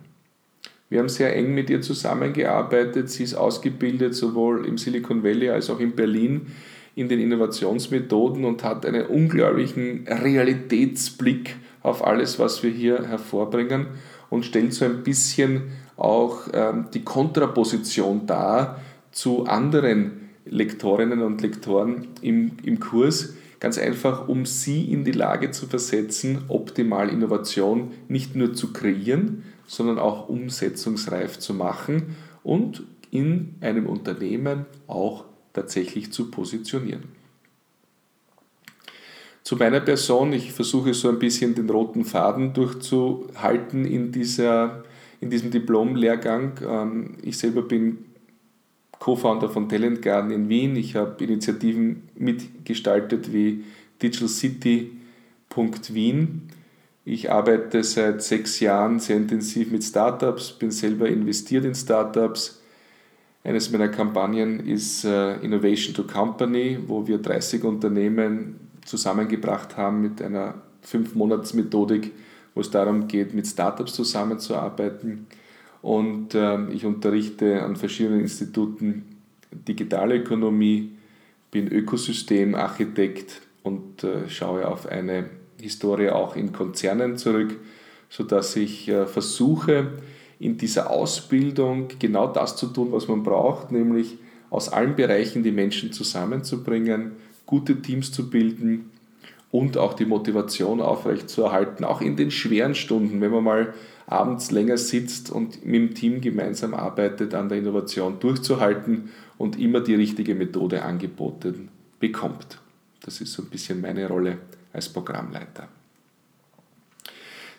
Wir 0.89 0.99
haben 0.99 1.09
sehr 1.09 1.35
eng 1.35 1.53
mit 1.53 1.69
ihr 1.69 1.81
zusammengearbeitet. 1.81 3.09
Sie 3.09 3.23
ist 3.23 3.35
ausgebildet 3.35 4.15
sowohl 4.15 4.65
im 4.65 4.77
Silicon 4.77 5.23
Valley 5.23 5.49
als 5.49 5.69
auch 5.69 5.79
in 5.79 5.95
Berlin 5.95 6.47
in 6.95 7.09
den 7.09 7.19
Innovationsmethoden 7.19 8.43
und 8.43 8.63
hat 8.63 8.85
einen 8.85 9.05
unglaublichen 9.05 10.07
Realitätsblick 10.07 11.55
auf 11.83 12.03
alles, 12.05 12.39
was 12.39 12.63
wir 12.63 12.71
hier 12.71 13.07
hervorbringen 13.07 13.85
und 14.29 14.45
stellt 14.45 14.73
so 14.73 14.85
ein 14.85 15.03
bisschen 15.03 15.63
auch 15.95 16.47
ähm, 16.53 16.85
die 16.93 17.03
Kontraposition 17.03 18.25
dar 18.25 18.81
zu 19.11 19.45
anderen 19.45 20.29
Lektorinnen 20.45 21.21
und 21.21 21.41
Lektoren 21.41 22.07
im, 22.21 22.53
im 22.63 22.79
Kurs, 22.79 23.35
ganz 23.59 23.77
einfach, 23.77 24.27
um 24.27 24.45
sie 24.45 24.91
in 24.91 25.03
die 25.03 25.11
Lage 25.11 25.51
zu 25.51 25.67
versetzen, 25.67 26.45
optimal 26.47 27.09
Innovation 27.09 27.91
nicht 28.07 28.35
nur 28.35 28.53
zu 28.53 28.73
kreieren, 28.73 29.43
sondern 29.67 29.99
auch 29.99 30.29
umsetzungsreif 30.29 31.37
zu 31.37 31.53
machen 31.53 32.15
und 32.43 32.83
in 33.11 33.55
einem 33.61 33.85
Unternehmen 33.85 34.65
auch 34.87 35.25
tatsächlich 35.53 36.11
zu 36.11 36.31
positionieren. 36.31 37.03
Zu 39.43 39.55
meiner 39.55 39.79
Person, 39.79 40.33
ich 40.33 40.51
versuche 40.51 40.93
so 40.93 41.09
ein 41.09 41.19
bisschen 41.19 41.55
den 41.55 41.69
roten 41.69 42.03
Faden 42.03 42.53
durchzuhalten 42.53 43.85
in, 43.85 44.11
dieser, 44.11 44.83
in 45.21 45.29
diesem 45.29 45.51
Diplom-Lehrgang. 45.51 46.59
Ähm, 46.67 47.17
ich 47.21 47.37
selber 47.37 47.61
bin 47.61 47.99
Co-Founder 48.99 49.49
von 49.49 49.69
Talent 49.69 50.01
Garden 50.01 50.31
in 50.31 50.49
Wien. 50.49 50.75
Ich 50.75 50.95
habe 50.95 51.23
Initiativen 51.23 52.09
mitgestaltet 52.15 53.31
wie 53.31 53.63
Digital 54.01 54.27
City 54.27 54.91
Wien 55.93 56.49
ich 57.09 57.31
arbeite 57.31 57.85
seit 57.85 58.21
sechs 58.21 58.59
Jahren 58.59 58.99
sehr 58.99 59.15
intensiv 59.15 59.71
mit 59.71 59.81
Startups, 59.81 60.51
bin 60.51 60.71
selber 60.71 61.07
investiert 61.07 61.63
in 61.63 61.73
Startups. 61.73 62.61
Eines 63.45 63.71
meiner 63.71 63.87
Kampagnen 63.87 64.67
ist 64.67 65.05
äh, 65.05 65.37
Innovation 65.37 65.95
to 65.95 66.03
Company, 66.03 66.77
wo 66.85 67.07
wir 67.07 67.19
30 67.19 67.63
Unternehmen 67.63 68.59
zusammengebracht 68.83 69.77
haben 69.77 70.01
mit 70.01 70.21
einer 70.21 70.55
Fünf-Monats-Methodik, 70.81 72.11
wo 72.53 72.59
es 72.59 72.71
darum 72.71 73.07
geht, 73.07 73.33
mit 73.33 73.47
Startups 73.47 73.93
zusammenzuarbeiten. 73.93 75.27
Und 75.81 76.35
ähm, 76.35 76.71
ich 76.73 76.85
unterrichte 76.85 77.63
an 77.63 77.77
verschiedenen 77.77 78.19
Instituten 78.19 79.15
Digitalökonomie, 79.51 80.91
bin 81.51 81.69
Ökosystemarchitekt 81.69 83.43
und 83.63 84.03
äh, 84.03 84.27
schaue 84.27 84.67
auf 84.67 84.87
eine 84.87 85.29
Historie 85.61 86.09
auch 86.09 86.35
in 86.35 86.53
Konzernen 86.53 87.17
zurück, 87.17 87.55
sodass 88.09 88.55
ich 88.55 88.87
äh, 88.89 89.05
versuche, 89.05 89.91
in 90.39 90.57
dieser 90.57 90.91
Ausbildung 90.91 91.87
genau 91.99 92.27
das 92.27 92.55
zu 92.55 92.67
tun, 92.67 92.91
was 92.91 93.07
man 93.07 93.23
braucht, 93.23 93.71
nämlich 93.71 94.17
aus 94.49 94.69
allen 94.69 94.95
Bereichen 94.95 95.43
die 95.43 95.51
Menschen 95.51 95.91
zusammenzubringen, 95.91 97.13
gute 97.45 97.81
Teams 97.81 98.11
zu 98.11 98.29
bilden 98.29 98.91
und 99.51 99.77
auch 99.77 99.93
die 99.93 100.05
Motivation 100.05 100.81
aufrechtzuerhalten, 100.81 101.83
auch 101.85 102.01
in 102.01 102.15
den 102.15 102.31
schweren 102.31 102.75
Stunden, 102.75 103.19
wenn 103.21 103.31
man 103.31 103.43
mal 103.43 103.73
abends 104.05 104.51
länger 104.51 104.77
sitzt 104.77 105.31
und 105.31 105.65
mit 105.65 105.75
dem 105.75 105.95
Team 105.95 106.21
gemeinsam 106.21 106.73
arbeitet, 106.73 107.33
an 107.33 107.49
der 107.49 107.57
Innovation 107.57 108.19
durchzuhalten 108.19 109.09
und 109.37 109.59
immer 109.59 109.81
die 109.81 109.95
richtige 109.95 110.35
Methode 110.35 110.83
angeboten 110.83 111.69
bekommt. 111.99 112.59
Das 113.03 113.21
ist 113.21 113.33
so 113.33 113.41
ein 113.41 113.49
bisschen 113.49 113.81
meine 113.81 114.07
Rolle 114.07 114.37
als 114.73 114.89
Programmleiter. 114.89 115.67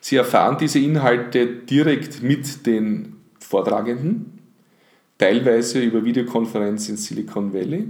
Sie 0.00 0.16
erfahren 0.16 0.56
diese 0.58 0.78
Inhalte 0.78 1.46
direkt 1.46 2.22
mit 2.22 2.66
den 2.66 3.16
Vortragenden, 3.40 4.38
teilweise 5.18 5.82
über 5.82 6.04
Videokonferenz 6.04 6.88
in 6.88 6.96
Silicon 6.96 7.52
Valley. 7.52 7.88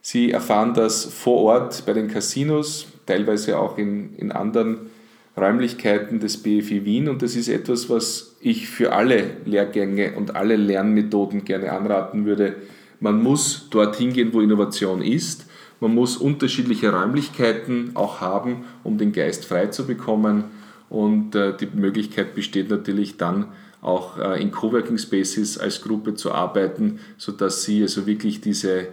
Sie 0.00 0.32
erfahren 0.32 0.74
das 0.74 1.04
vor 1.04 1.40
Ort 1.42 1.86
bei 1.86 1.92
den 1.92 2.08
Casinos, 2.08 2.88
teilweise 3.06 3.58
auch 3.58 3.78
in, 3.78 4.14
in 4.16 4.32
anderen 4.32 4.90
Räumlichkeiten 5.36 6.20
des 6.20 6.42
BFI 6.42 6.84
Wien 6.84 7.08
und 7.08 7.22
das 7.22 7.34
ist 7.34 7.48
etwas, 7.48 7.90
was 7.90 8.36
ich 8.40 8.68
für 8.68 8.92
alle 8.92 9.38
Lehrgänge 9.44 10.12
und 10.12 10.36
alle 10.36 10.56
Lernmethoden 10.56 11.44
gerne 11.44 11.72
anraten 11.72 12.24
würde. 12.24 12.56
Man 13.00 13.22
muss 13.22 13.68
dorthin 13.70 14.12
gehen, 14.12 14.32
wo 14.32 14.40
Innovation 14.40 15.02
ist. 15.02 15.46
Man 15.84 15.96
muss 15.96 16.16
unterschiedliche 16.16 16.90
Räumlichkeiten 16.90 17.90
auch 17.92 18.22
haben, 18.22 18.64
um 18.84 18.96
den 18.96 19.12
Geist 19.12 19.44
frei 19.44 19.66
zu 19.66 19.86
bekommen. 19.86 20.44
Und 20.88 21.34
äh, 21.34 21.54
die 21.54 21.66
Möglichkeit 21.66 22.34
besteht 22.34 22.70
natürlich 22.70 23.18
dann 23.18 23.48
auch 23.82 24.16
äh, 24.16 24.40
in 24.40 24.50
Coworking 24.50 24.96
Spaces 24.96 25.58
als 25.58 25.82
Gruppe 25.82 26.14
zu 26.14 26.32
arbeiten, 26.32 27.00
sodass 27.18 27.64
Sie 27.64 27.82
also 27.82 28.06
wirklich 28.06 28.40
diese 28.40 28.88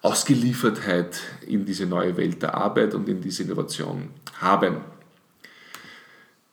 Ausgeliefertheit 0.00 1.20
in 1.46 1.66
diese 1.66 1.84
neue 1.84 2.16
Welt 2.16 2.40
der 2.40 2.54
Arbeit 2.54 2.94
und 2.94 3.06
in 3.06 3.20
diese 3.20 3.42
Innovation 3.42 4.08
haben. 4.40 4.76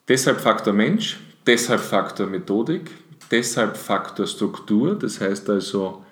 Deshalb 0.05 0.41
Faktor 0.41 0.73
Mensch, 0.73 1.17
deshalb 1.47 1.79
Faktor 1.79 2.27
Methodik, 2.27 2.91
deshalb 3.31 3.77
Faktor 3.77 4.27
Struktur, 4.27 4.99
das 4.99 5.21
heißt 5.21 5.49
also, 5.49 6.03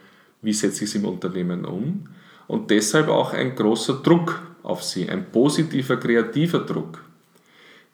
wie 0.41 0.53
setze 0.53 0.85
ich 0.85 0.91
es 0.91 0.95
im 0.95 1.03
Unternehmen 1.03 1.65
um 1.65 2.05
und 2.49 2.71
deshalb 2.71 3.09
auch 3.09 3.33
ein 3.33 3.55
großer 3.55 4.01
Druck 4.01 4.41
auf 4.63 4.83
Sie, 4.83 5.07
ein 5.07 5.31
positiver, 5.31 5.97
kreativer 5.97 6.59
Druck, 6.59 6.99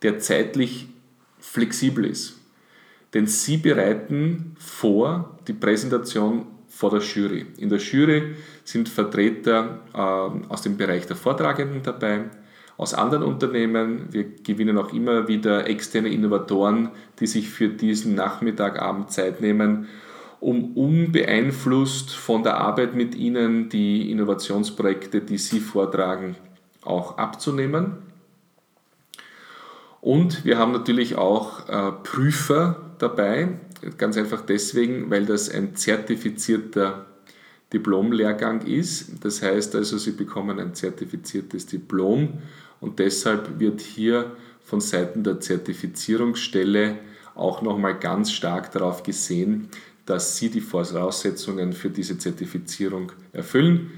der 0.02 0.18
zeitlich 0.20 0.88
flexibel 1.40 2.06
ist. 2.06 2.40
Denn 3.14 3.28
Sie 3.28 3.58
bereiten 3.58 4.56
vor 4.58 5.38
die 5.46 5.54
Präsentation 5.54 6.48
vor 6.70 6.90
der 6.90 7.02
Jury. 7.02 7.46
In 7.58 7.68
der 7.68 7.80
Jury 7.80 8.36
sind 8.64 8.88
Vertreter 8.88 9.82
äh, 9.94 9.98
aus 10.50 10.62
dem 10.62 10.78
Bereich 10.78 11.06
der 11.06 11.18
Vortragenden 11.18 11.84
dabei, 11.84 12.24
aus 12.78 12.94
anderen 12.94 13.24
Unternehmen. 13.24 14.08
Wir 14.12 14.24
gewinnen 14.42 14.78
auch 14.78 14.94
immer 14.94 15.28
wieder 15.28 15.68
externe 15.68 16.08
Innovatoren, 16.10 16.92
die 17.20 17.28
sich 17.28 17.50
für 17.50 17.68
diesen 17.68 18.16
Nachmittag, 18.16 18.82
Abend 18.82 19.12
Zeit 19.12 19.42
nehmen, 19.42 19.90
um 20.40 20.76
unbeeinflusst 20.76 22.12
von 22.12 22.44
der 22.44 22.58
Arbeit 22.58 22.96
mit 22.96 23.16
Ihnen 23.16 23.70
die 23.70 24.12
Innovationsprojekte, 24.12 25.22
die 25.22 25.38
Sie 25.38 25.60
vortragen, 25.60 26.36
auch 26.84 27.18
abzunehmen. 27.18 27.98
Und 30.02 30.46
wir 30.46 30.60
haben 30.60 30.72
natürlich 30.72 31.16
auch 31.16 31.68
äh, 31.68 31.92
Prüfer 32.04 32.80
dabei, 33.00 33.50
ganz 33.98 34.18
einfach 34.18 34.42
deswegen, 34.42 35.10
weil 35.10 35.26
das 35.26 35.50
ein 35.50 35.76
zertifizierter 35.76 37.06
Diplomlehrgang 37.74 38.62
ist. 38.62 39.24
Das 39.26 39.42
heißt 39.42 39.76
also, 39.76 39.98
Sie 39.98 40.12
bekommen 40.12 40.60
ein 40.60 40.76
zertifiziertes 40.76 41.66
Diplom 41.66 42.34
und 42.80 43.00
deshalb 43.00 43.60
wird 43.60 43.82
hier 43.82 44.32
von 44.64 44.80
Seiten 44.80 45.24
der 45.24 45.40
Zertifizierungsstelle 45.40 46.98
auch 47.36 47.62
nochmal 47.62 47.98
ganz 48.00 48.32
stark 48.32 48.72
darauf 48.72 49.04
gesehen, 49.04 49.70
dass 50.06 50.38
Sie 50.38 50.50
die 50.50 50.62
Voraussetzungen 50.62 51.74
für 51.74 51.90
diese 51.90 52.18
Zertifizierung 52.18 53.12
erfüllen. 53.34 53.92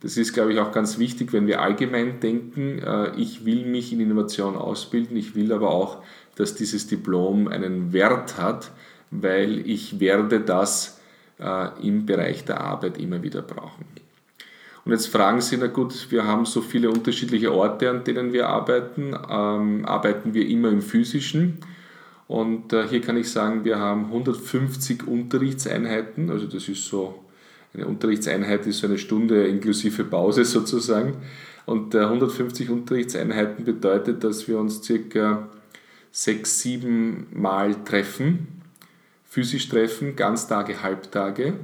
Das 0.00 0.18
ist, 0.18 0.34
glaube 0.34 0.52
ich, 0.52 0.58
auch 0.58 0.72
ganz 0.72 0.98
wichtig, 0.98 1.32
wenn 1.32 1.46
wir 1.46 1.62
allgemein 1.62 2.20
denken, 2.20 2.78
äh, 2.78 3.16
ich 3.16 3.46
will 3.46 3.64
mich 3.64 3.92
in 3.92 4.00
Innovation 4.00 4.56
ausbilden, 4.56 5.16
ich 5.16 5.34
will 5.34 5.52
aber 5.52 5.70
auch, 5.70 6.02
dass 6.36 6.54
dieses 6.54 6.86
Diplom 6.86 7.48
einen 7.48 7.92
Wert 7.92 8.36
hat, 8.36 8.70
weil 9.10 9.66
ich 9.66 10.00
werde 10.00 10.40
das 10.40 11.00
äh, 11.38 11.68
im 11.86 12.04
Bereich 12.04 12.44
der 12.44 12.60
Arbeit 12.60 12.98
immer 12.98 13.22
wieder 13.22 13.40
brauchen. 13.40 13.86
Und 14.84 14.92
jetzt 14.92 15.06
fragen 15.06 15.40
Sie, 15.40 15.56
na 15.56 15.68
gut, 15.68 16.10
wir 16.10 16.26
haben 16.26 16.44
so 16.44 16.60
viele 16.60 16.90
unterschiedliche 16.90 17.52
Orte, 17.52 17.88
an 17.88 18.04
denen 18.04 18.34
wir 18.34 18.48
arbeiten. 18.48 19.16
Ähm, 19.30 19.86
arbeiten 19.86 20.34
wir 20.34 20.46
immer 20.46 20.68
im 20.68 20.82
physischen? 20.82 21.58
Und 22.26 22.72
äh, 22.72 22.88
hier 22.88 23.00
kann 23.00 23.16
ich 23.16 23.30
sagen, 23.30 23.64
wir 23.64 23.78
haben 23.78 24.06
150 24.06 25.06
Unterrichtseinheiten, 25.06 26.30
also 26.30 26.46
das 26.46 26.68
ist 26.68 26.86
so, 26.86 27.22
eine 27.74 27.86
Unterrichtseinheit 27.86 28.66
ist 28.66 28.78
so 28.78 28.86
eine 28.86 28.98
Stunde 28.98 29.46
inklusive 29.46 30.04
Pause 30.04 30.44
sozusagen. 30.44 31.16
Und 31.66 31.94
äh, 31.94 32.00
150 32.00 32.70
Unterrichtseinheiten 32.70 33.64
bedeutet, 33.64 34.24
dass 34.24 34.48
wir 34.48 34.58
uns 34.58 34.82
circa 34.82 35.48
sechs, 36.12 36.60
sieben 36.60 37.26
Mal 37.32 37.84
treffen, 37.84 38.62
physisch 39.24 39.68
treffen, 39.68 40.14
Ganztage, 40.16 40.82
Halbtage 40.82 41.54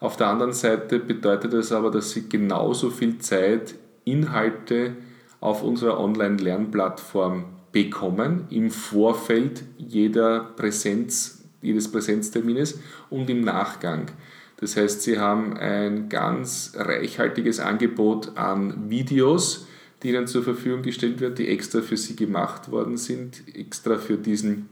auf 0.00 0.16
der 0.16 0.28
anderen 0.28 0.54
Seite 0.54 0.98
bedeutet 0.98 1.52
es 1.52 1.72
aber, 1.72 1.90
dass 1.90 2.12
Sie 2.12 2.26
genauso 2.26 2.88
viel 2.88 3.18
Zeit, 3.18 3.74
Inhalte 4.04 4.94
auf 5.40 5.62
unserer 5.62 6.00
Online-Lernplattform 6.00 7.44
bekommen 7.72 8.46
im 8.50 8.70
Vorfeld 8.70 9.62
jeder 9.78 10.40
Präsenz, 10.56 11.44
jedes 11.62 11.90
Präsenztermines 11.90 12.80
und 13.10 13.30
im 13.30 13.42
Nachgang. 13.42 14.06
Das 14.58 14.76
heißt, 14.76 15.02
Sie 15.02 15.18
haben 15.18 15.56
ein 15.56 16.08
ganz 16.08 16.72
reichhaltiges 16.76 17.60
Angebot 17.60 18.36
an 18.36 18.90
Videos, 18.90 19.66
die 20.02 20.10
Ihnen 20.10 20.26
zur 20.26 20.42
Verfügung 20.42 20.82
gestellt 20.82 21.20
werden, 21.20 21.34
die 21.34 21.48
extra 21.48 21.82
für 21.82 21.96
Sie 21.96 22.16
gemacht 22.16 22.70
worden 22.70 22.96
sind, 22.96 23.42
extra 23.54 23.96
für 23.96 24.16
diesen 24.16 24.68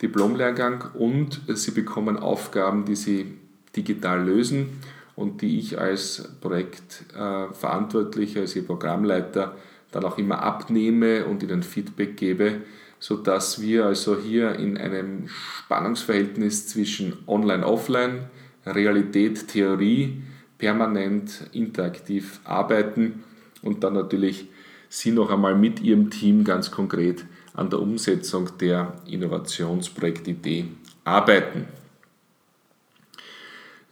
Diplomlehrgang 0.00 0.84
und 0.94 1.40
Sie 1.48 1.72
bekommen 1.72 2.16
Aufgaben, 2.16 2.84
die 2.84 2.96
Sie 2.96 3.38
digital 3.76 4.24
lösen 4.24 4.80
und 5.14 5.42
die 5.42 5.58
ich 5.58 5.78
als 5.78 6.30
Projektverantwortlicher, 6.40 8.40
als 8.40 8.56
Ihr 8.56 8.66
Programmleiter 8.66 9.56
dann 9.92 10.04
auch 10.04 10.18
immer 10.18 10.42
abnehme 10.42 11.24
und 11.26 11.42
Ihnen 11.42 11.62
Feedback 11.62 12.16
gebe, 12.16 12.62
sodass 12.98 13.60
wir 13.60 13.86
also 13.86 14.18
hier 14.18 14.56
in 14.56 14.76
einem 14.76 15.28
Spannungsverhältnis 15.28 16.66
zwischen 16.66 17.18
Online-Offline, 17.26 18.24
Realität, 18.66 19.48
Theorie 19.48 20.22
permanent 20.58 21.48
interaktiv 21.52 22.40
arbeiten 22.44 23.24
und 23.62 23.84
dann 23.84 23.94
natürlich 23.94 24.48
Sie 24.88 25.10
noch 25.10 25.30
einmal 25.30 25.56
mit 25.56 25.80
Ihrem 25.80 26.10
Team 26.10 26.44
ganz 26.44 26.70
konkret 26.70 27.24
an 27.54 27.70
der 27.70 27.80
Umsetzung 27.80 28.50
der 28.58 28.92
Innovationsprojektidee 29.06 30.66
arbeiten. 31.04 31.66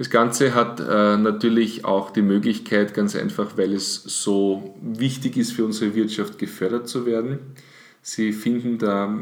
Das 0.00 0.08
Ganze 0.08 0.54
hat 0.54 0.80
äh, 0.80 1.18
natürlich 1.18 1.84
auch 1.84 2.10
die 2.10 2.22
Möglichkeit, 2.22 2.94
ganz 2.94 3.14
einfach, 3.14 3.58
weil 3.58 3.74
es 3.74 3.96
so 3.96 4.74
wichtig 4.80 5.36
ist 5.36 5.52
für 5.52 5.66
unsere 5.66 5.94
Wirtschaft, 5.94 6.38
gefördert 6.38 6.88
zu 6.88 7.04
werden. 7.04 7.38
Sie 8.00 8.32
finden 8.32 8.78
da 8.78 9.14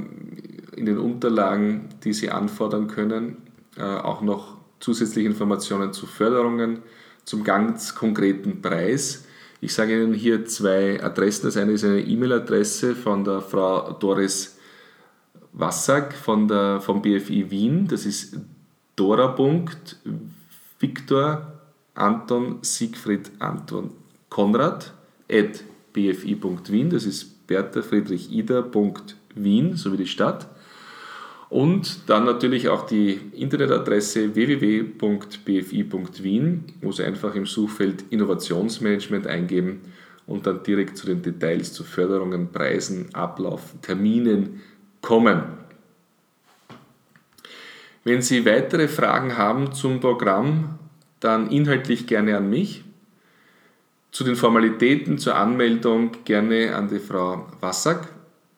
in 0.77 0.87
den 0.87 0.99
Unterlagen, 0.99 1.89
die 2.05 2.13
Sie 2.13 2.31
anfordern 2.31 2.87
können, 2.87 3.39
äh, 3.77 3.83
auch 3.83 4.23
noch 4.23 4.57
zusätzliche 4.79 5.27
Informationen 5.27 5.93
zu 5.93 6.07
Förderungen, 6.07 6.79
zum 7.25 7.43
ganz 7.43 7.97
konkreten 7.97 8.63
Preis. 8.63 9.27
Ich 9.61 9.75
sage 9.75 10.01
Ihnen 10.01 10.15
hier 10.15 10.45
zwei 10.45 11.03
Adressen. 11.03 11.47
Das 11.47 11.57
eine 11.57 11.73
ist 11.73 11.83
eine 11.83 12.03
E-Mail-Adresse 12.03 12.95
von 12.95 13.25
der 13.25 13.41
Frau 13.41 13.95
Doris 13.95 14.57
Wassack 15.55 16.15
von 16.15 16.47
der, 16.47 16.81
vom 16.81 17.03
BFI 17.03 17.51
Wien. 17.51 17.89
Das 17.89 18.07
ist 18.07 18.37
dora.wien 18.95 20.38
Viktor 20.79 21.53
Anton 21.95 22.59
Siegfried 22.63 23.31
Anton 23.39 23.91
Konrad 24.29 24.93
at 25.31 25.65
bfi.wien, 25.93 26.91
das 26.91 27.05
ist 27.05 27.47
Bertha 27.47 27.83
Friedrich 27.83 28.31
Ida.wien, 28.31 29.77
so 29.77 29.93
wie 29.93 29.97
die 29.97 30.07
Stadt. 30.07 30.49
Und 31.51 32.09
dann 32.09 32.25
natürlich 32.25 32.69
auch 32.69 32.87
die 32.87 33.19
Internetadresse 33.33 34.35
www.bfi.wien, 34.35 34.95
wo 36.83 36.93
Sie 36.93 37.05
einfach 37.05 37.35
im 37.35 37.47
Suchfeld 37.47 38.05
Innovationsmanagement 38.11 39.27
eingeben 39.27 39.81
und 40.27 40.47
dann 40.47 40.63
direkt 40.63 40.99
zu 40.99 41.07
den 41.07 41.23
Details, 41.23 41.73
zu 41.73 41.85
Förderungen, 41.85 42.53
Preisen, 42.53 43.15
Ablauf, 43.15 43.75
Terminen 43.81 44.61
kommen. 45.01 45.43
Wenn 48.09 48.23
Sie 48.23 48.47
weitere 48.47 48.89
Fragen 48.89 49.37
haben 49.37 49.75
zum 49.75 50.01
Programm, 50.01 50.79
dann 51.21 51.51
inhaltlich 51.51 52.07
gerne 52.07 52.39
an 52.39 52.49
mich. 52.49 52.83
Zu 54.13 54.25
den 54.25 54.35
Formalitäten 54.35 55.19
zur 55.19 55.37
Anmeldung 55.37 56.13
gerne 56.25 56.75
an 56.75 56.89
die 56.89 57.01
Frau 57.01 57.47
Wassack 57.61 58.09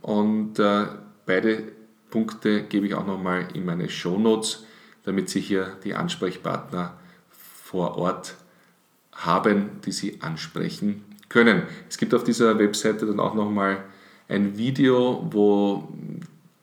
und 0.03 0.61
äh, 0.61 0.87
beide 1.27 1.65
Punkte 2.11 2.63
gebe 2.63 2.87
ich 2.87 2.95
auch 2.95 3.05
nochmal 3.05 3.49
in 3.53 3.65
meine 3.65 3.89
Show 3.89 4.21
Notes, 4.21 4.67
damit 5.03 5.29
Sie 5.31 5.41
hier 5.41 5.79
die 5.83 5.95
Ansprechpartner 5.95 6.95
vor 7.31 7.99
Ort 7.99 8.37
haben, 9.11 9.81
die 9.85 9.91
Sie 9.91 10.19
ansprechen 10.21 11.05
können. 11.29 11.65
Es 11.89 11.99
gibt 11.99 12.15
auf 12.15 12.23
dieser 12.23 12.57
Webseite 12.61 13.05
dann 13.05 13.19
auch 13.19 13.35
nochmal 13.35 13.79
ein 14.29 14.57
Video, 14.57 15.27
wo 15.33 15.89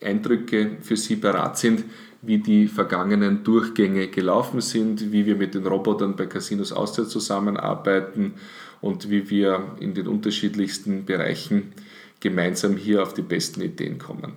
Eindrücke 0.01 0.77
für 0.81 0.95
Sie 0.95 1.17
parat 1.17 1.57
sind, 1.57 1.83
wie 2.21 2.39
die 2.39 2.67
vergangenen 2.67 3.43
Durchgänge 3.43 4.07
gelaufen 4.07 4.61
sind, 4.61 5.11
wie 5.11 5.25
wir 5.25 5.35
mit 5.35 5.53
den 5.53 5.65
Robotern 5.65 6.15
bei 6.15 6.25
Casinos 6.25 6.71
Austria 6.71 7.07
zusammenarbeiten 7.07 8.33
und 8.81 9.09
wie 9.09 9.29
wir 9.29 9.75
in 9.79 9.93
den 9.93 10.07
unterschiedlichsten 10.07 11.05
Bereichen 11.05 11.73
gemeinsam 12.19 12.75
hier 12.75 13.03
auf 13.03 13.13
die 13.13 13.21
besten 13.21 13.61
Ideen 13.61 13.99
kommen. 13.99 14.33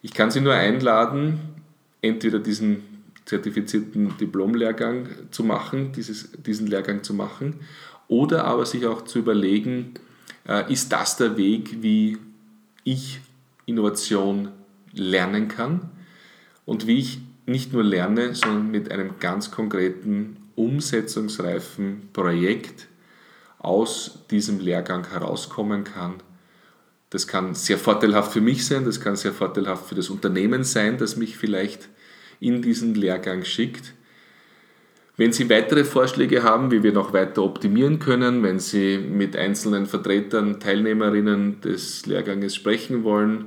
Ich 0.00 0.14
kann 0.14 0.30
Sie 0.30 0.40
nur 0.40 0.54
einladen, 0.54 1.40
entweder 2.00 2.38
diesen 2.38 2.82
zertifizierten 3.24 4.16
Diplomlehrgang 4.16 5.08
zu 5.30 5.44
machen, 5.44 5.92
dieses, 5.92 6.30
diesen 6.32 6.66
Lehrgang 6.66 7.02
zu 7.02 7.12
machen, 7.12 7.56
oder 8.06 8.44
aber 8.44 8.64
sich 8.64 8.86
auch 8.86 9.02
zu 9.02 9.18
überlegen, 9.18 9.92
äh, 10.48 10.72
ist 10.72 10.92
das 10.92 11.18
der 11.18 11.36
Weg, 11.36 11.82
wie 11.82 12.16
ich 12.84 13.20
Innovation 13.66 14.48
lernen 14.94 15.48
kann 15.48 15.90
und 16.68 16.86
wie 16.86 16.98
ich 16.98 17.18
nicht 17.46 17.72
nur 17.72 17.82
lerne, 17.82 18.34
sondern 18.34 18.70
mit 18.70 18.92
einem 18.92 19.12
ganz 19.20 19.50
konkreten, 19.50 20.36
umsetzungsreifen 20.54 22.10
Projekt 22.12 22.88
aus 23.58 24.26
diesem 24.30 24.60
Lehrgang 24.60 25.08
herauskommen 25.08 25.84
kann. 25.84 26.16
Das 27.08 27.26
kann 27.26 27.54
sehr 27.54 27.78
vorteilhaft 27.78 28.34
für 28.34 28.42
mich 28.42 28.66
sein, 28.66 28.84
das 28.84 29.00
kann 29.00 29.16
sehr 29.16 29.32
vorteilhaft 29.32 29.88
für 29.88 29.94
das 29.94 30.10
Unternehmen 30.10 30.62
sein, 30.62 30.98
das 30.98 31.16
mich 31.16 31.38
vielleicht 31.38 31.88
in 32.38 32.60
diesen 32.60 32.94
Lehrgang 32.94 33.44
schickt. 33.44 33.94
Wenn 35.16 35.32
Sie 35.32 35.48
weitere 35.48 35.84
Vorschläge 35.84 36.42
haben, 36.42 36.70
wie 36.70 36.82
wir 36.82 36.92
noch 36.92 37.14
weiter 37.14 37.44
optimieren 37.44 37.98
können, 37.98 38.42
wenn 38.42 38.58
Sie 38.58 38.98
mit 38.98 39.36
einzelnen 39.36 39.86
Vertretern, 39.86 40.60
Teilnehmerinnen 40.60 41.62
des 41.62 42.04
Lehrganges 42.04 42.54
sprechen 42.54 43.04
wollen, 43.04 43.46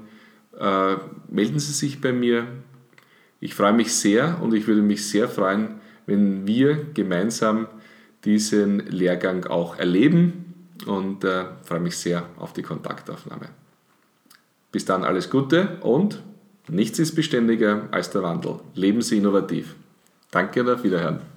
äh, 0.59 0.95
melden 1.29 1.59
Sie 1.59 1.73
sich 1.73 2.01
bei 2.01 2.13
mir. 2.13 2.47
Ich 3.41 3.55
freue 3.55 3.73
mich 3.73 3.93
sehr 3.93 4.39
und 4.41 4.53
ich 4.53 4.67
würde 4.67 4.83
mich 4.83 5.09
sehr 5.09 5.27
freuen, 5.27 5.81
wenn 6.05 6.45
wir 6.45 6.85
gemeinsam 6.93 7.67
diesen 8.23 8.79
Lehrgang 8.85 9.45
auch 9.45 9.77
erleben 9.77 10.69
und 10.85 11.23
äh, 11.23 11.45
freue 11.63 11.79
mich 11.79 11.97
sehr 11.97 12.27
auf 12.37 12.53
die 12.53 12.61
Kontaktaufnahme. 12.61 13.49
Bis 14.71 14.85
dann 14.85 15.03
alles 15.03 15.29
Gute 15.31 15.79
und 15.81 16.21
nichts 16.69 16.99
ist 16.99 17.15
beständiger 17.15 17.89
als 17.89 18.11
der 18.11 18.21
Wandel. 18.21 18.59
Leben 18.75 19.01
Sie 19.01 19.17
innovativ. 19.17 19.75
Danke 20.29 20.61
und 20.61 20.69
auf 20.69 20.83
Wiederhören. 20.83 21.30